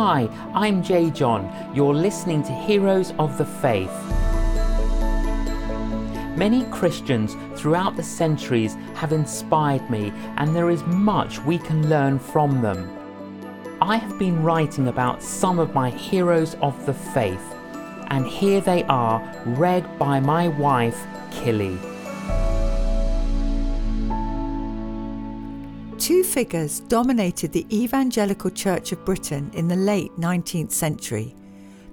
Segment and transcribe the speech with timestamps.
[0.00, 1.72] Hi, I'm J.John.
[1.74, 3.90] You're listening to Heroes of the Faith.
[6.36, 12.20] Many Christians throughout the centuries have inspired me, and there is much we can learn
[12.20, 12.96] from them.
[13.82, 17.56] I have been writing about some of my heroes of the faith,
[18.06, 21.76] and here they are, read by my wife, Killy.
[26.38, 31.34] Figures dominated the Evangelical Church of Britain in the late 19th century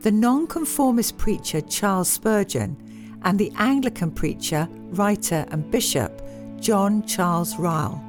[0.00, 2.76] the nonconformist preacher Charles Spurgeon
[3.22, 6.20] and the Anglican preacher, writer, and bishop
[6.58, 8.02] John Charles Ryle.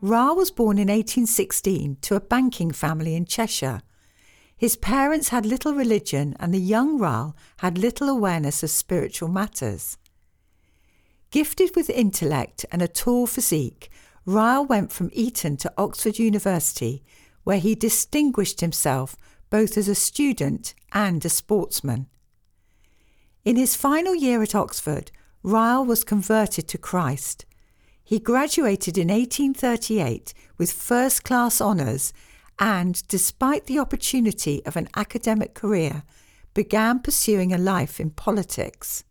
[0.00, 3.82] Ryle was born in 1816 to a banking family in Cheshire.
[4.56, 9.98] His parents had little religion, and the young Ryle had little awareness of spiritual matters.
[11.32, 13.90] Gifted with intellect and a tall physique,
[14.30, 17.02] Ryle went from Eton to Oxford University,
[17.42, 19.16] where he distinguished himself
[19.50, 22.06] both as a student and a sportsman.
[23.44, 25.10] In his final year at Oxford,
[25.42, 27.44] Ryle was converted to Christ.
[28.04, 32.12] He graduated in 1838 with first class honours
[32.60, 36.04] and, despite the opportunity of an academic career,
[36.54, 39.02] began pursuing a life in politics.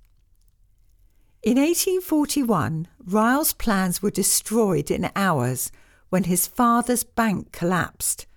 [1.42, 5.72] In 1841, Ryle's plans were destroyed in hours
[6.10, 8.28] when his father's bank collapsed.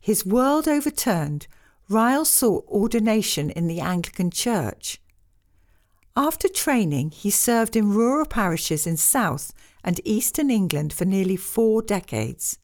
[0.00, 1.48] His world overturned,
[1.88, 5.00] Ryle sought ordination in the Anglican Church.
[6.16, 11.82] After training, he served in rural parishes in South and Eastern England for nearly four
[11.82, 12.60] decades.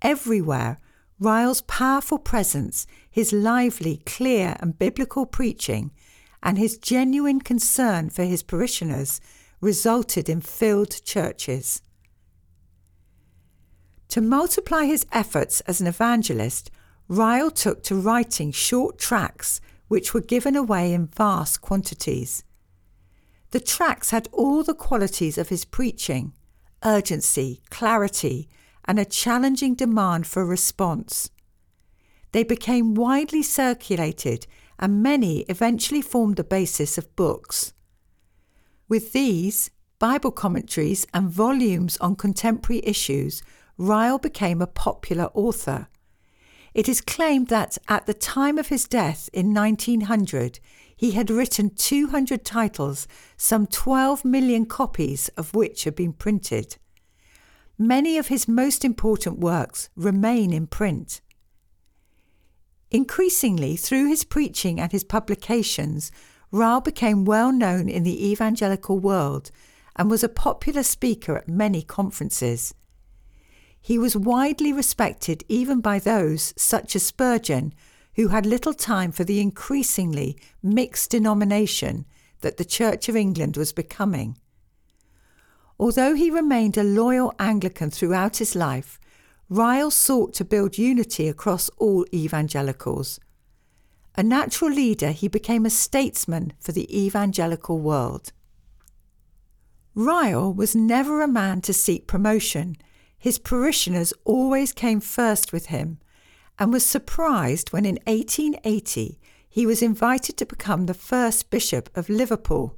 [0.00, 0.78] Everywhere,
[1.20, 5.90] Ryle's powerful presence, his lively, clear, and biblical preaching,
[6.44, 9.20] and his genuine concern for his parishioners
[9.62, 11.80] resulted in filled churches.
[14.08, 16.70] To multiply his efforts as an evangelist,
[17.08, 22.44] Ryle took to writing short tracts which were given away in vast quantities.
[23.50, 26.34] The tracts had all the qualities of his preaching
[26.84, 28.46] urgency, clarity,
[28.84, 31.30] and a challenging demand for response.
[32.32, 34.46] They became widely circulated
[34.78, 37.72] and many eventually formed the basis of books.
[38.88, 43.42] With these, Bible commentaries, and volumes on contemporary issues,
[43.78, 45.88] Ryle became a popular author.
[46.74, 50.58] It is claimed that at the time of his death in 1900,
[50.96, 56.76] he had written 200 titles, some 12 million copies of which have been printed.
[57.78, 61.20] Many of his most important works remain in print.
[62.94, 66.12] Increasingly, through his preaching and his publications,
[66.52, 69.50] Ryle became well known in the evangelical world
[69.96, 72.72] and was a popular speaker at many conferences.
[73.80, 77.74] He was widely respected even by those, such as Spurgeon,
[78.14, 82.06] who had little time for the increasingly mixed denomination
[82.42, 84.38] that the Church of England was becoming.
[85.80, 89.00] Although he remained a loyal Anglican throughout his life,
[89.48, 93.20] Ryle sought to build unity across all evangelicals.
[94.16, 98.32] A natural leader, he became a statesman for the evangelical world.
[99.94, 102.76] Ryle was never a man to seek promotion.
[103.18, 105.98] His parishioners always came first with him,
[106.58, 109.18] and was surprised when in 1880
[109.48, 112.76] he was invited to become the first bishop of Liverpool.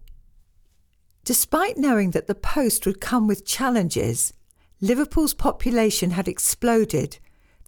[1.25, 4.33] Despite knowing that the post would come with challenges,
[4.81, 7.19] Liverpool's population had exploded,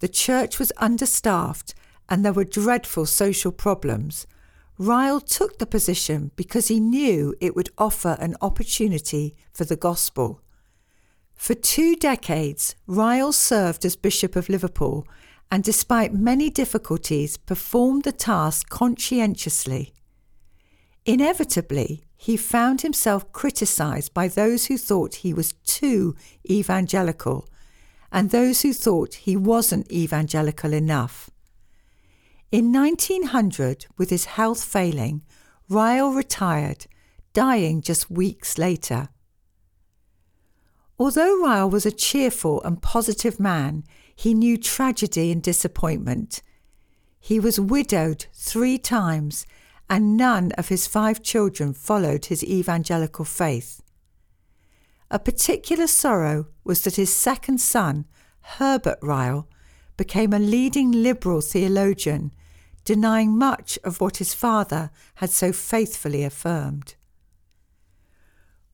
[0.01, 1.75] the church was understaffed,
[2.09, 4.27] and there were dreadful social problems.
[4.79, 10.41] Ryle took the position because he knew it would offer an opportunity for the gospel.
[11.35, 15.07] For two decades, Ryle served as Bishop of Liverpool
[15.51, 19.95] and, despite many difficulties, performed the task conscientiously.
[21.07, 26.17] Inevitably, he found himself criticised by those who thought he was too
[26.51, 27.49] evangelical
[28.11, 31.31] and those who thought he wasn't evangelical enough.
[32.51, 35.23] In 1900, with his health failing,
[35.69, 36.87] Ryle retired,
[37.35, 39.11] dying just weeks later.
[40.99, 43.85] Although Ryle was a cheerful and positive man,
[44.17, 46.43] he knew tragedy and disappointment.
[47.21, 49.47] He was widowed three times
[49.91, 53.83] and none of his five children followed his evangelical faith.
[55.11, 58.05] A particular sorrow was that his second son,
[58.43, 59.49] Herbert Ryle,
[59.97, 62.33] became a leading liberal theologian,
[62.85, 66.95] denying much of what his father had so faithfully affirmed.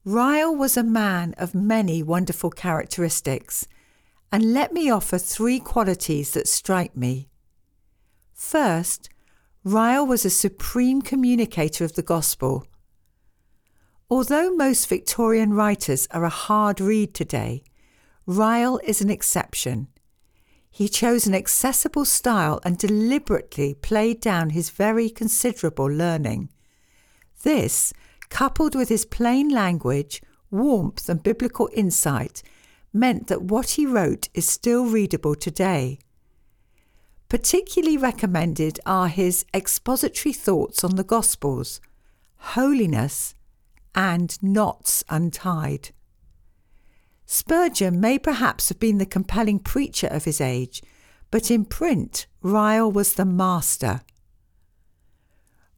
[0.04, 3.66] Ryle was a man of many wonderful characteristics,
[4.30, 7.28] and let me offer three qualities that strike me.
[8.34, 9.08] First,
[9.66, 12.66] Ryle was a supreme communicator of the gospel.
[14.10, 17.64] Although most Victorian writers are a hard read today,
[18.26, 19.88] Ryle is an exception.
[20.70, 26.50] He chose an accessible style and deliberately played down his very considerable learning.
[27.42, 27.94] This,
[28.28, 30.20] coupled with his plain language,
[30.50, 32.42] warmth, and biblical insight,
[32.92, 36.00] meant that what he wrote is still readable today.
[37.28, 41.80] Particularly recommended are his expository thoughts on the Gospels,
[42.36, 43.34] holiness,
[43.94, 45.90] and knots untied.
[47.26, 50.82] Spurgeon may perhaps have been the compelling preacher of his age,
[51.30, 54.02] but in print, Ryle was the master.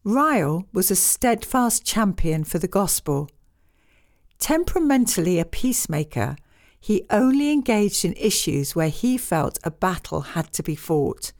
[0.05, 3.31] Ryle was a steadfast champion for the gospel.
[4.39, 6.37] Temperamentally a peacemaker,
[6.79, 11.33] he only engaged in issues where he felt a battle had to be fought.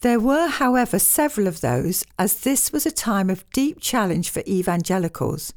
[0.00, 4.42] There were, however, several of those, as this was a time of deep challenge for
[4.46, 5.54] evangelicals,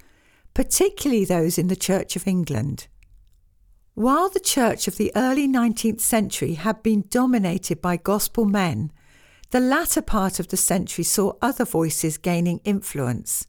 [0.53, 2.87] particularly those in the Church of England.
[3.95, 8.93] While the church of the early 19th century had been dominated by gospel men,
[9.51, 13.45] the latter part of the century saw other voices gaining influence.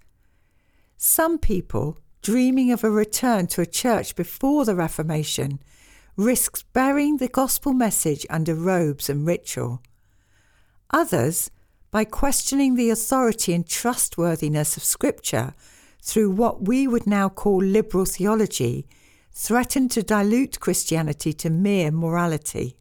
[0.97, 5.61] Some people, dreaming of a return to a church before the Reformation,
[6.17, 9.83] risked burying the gospel message under robes and ritual.
[10.93, 11.51] Others,
[11.91, 15.55] by questioning the authority and trustworthiness of Scripture
[16.03, 18.87] through what we would now call liberal theology,
[19.33, 22.77] threatened to dilute Christianity to mere morality.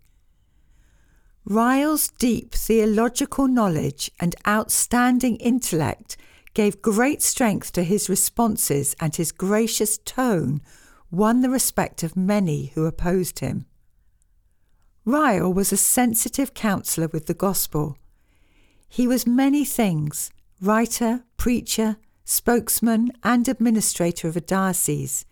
[1.46, 6.18] Ryle's deep theological knowledge and outstanding intellect
[6.54, 10.62] gave great strength to his responses, and his gracious tone
[11.12, 13.66] won the respect of many who opposed him.
[15.10, 17.98] Ryle was a sensitive counsellor with the gospel.
[18.88, 25.26] He was many things writer, preacher, spokesman, and administrator of a diocese.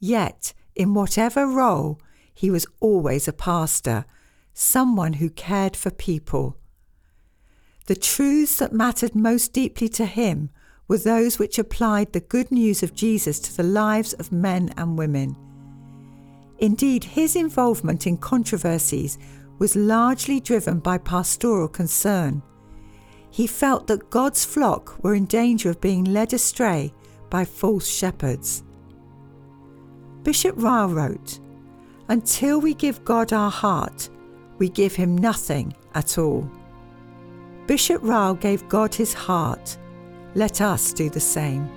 [0.00, 2.00] Yet, in whatever role,
[2.32, 4.06] he was always a pastor,
[4.54, 6.56] someone who cared for people.
[7.88, 10.48] The truths that mattered most deeply to him
[10.88, 14.96] were those which applied the good news of Jesus to the lives of men and
[14.96, 15.36] women.
[16.62, 19.18] Indeed, his involvement in controversies
[19.58, 22.40] was largely driven by pastoral concern.
[23.30, 26.94] He felt that God's flock were in danger of being led astray
[27.30, 28.62] by false shepherds.
[30.22, 31.40] Bishop Ryle wrote,
[32.08, 34.08] Until we give God our heart,
[34.58, 36.48] we give him nothing at all.
[37.66, 39.76] Bishop Ryle gave God his heart.
[40.36, 41.68] Let us do the same.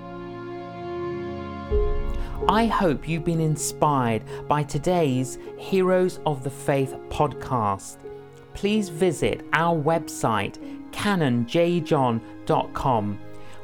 [2.48, 7.96] I hope you've been inspired by today's Heroes of the Faith podcast.
[8.54, 10.56] Please visit our website,
[10.92, 13.18] canonjjohn.com,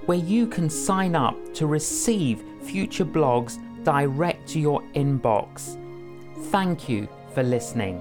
[0.07, 5.79] where you can sign up to receive future blogs direct to your inbox.
[6.47, 8.01] Thank you for listening.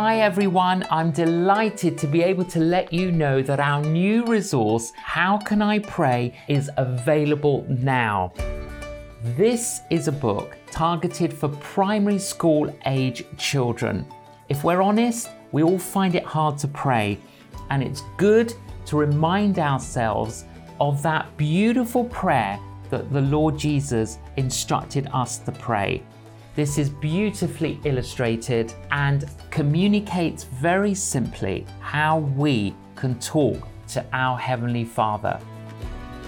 [0.00, 4.92] Hi everyone, I'm delighted to be able to let you know that our new resource,
[4.94, 8.32] How Can I Pray, is available now.
[9.36, 14.06] This is a book targeted for primary school age children.
[14.48, 17.18] If we're honest, we all find it hard to pray,
[17.70, 18.54] and it's good
[18.86, 20.44] to remind ourselves
[20.80, 26.04] of that beautiful prayer that the Lord Jesus instructed us to pray.
[26.58, 34.84] This is beautifully illustrated and communicates very simply how we can talk to our Heavenly
[34.84, 35.38] Father.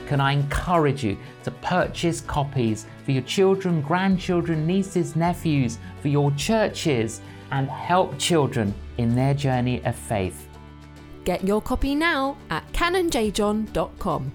[0.07, 6.31] Can I encourage you to purchase copies for your children, grandchildren, nieces, nephews, for your
[6.37, 10.47] churches, and help children in their journey of faith?
[11.25, 14.31] Get your copy now at canonjjohn.com.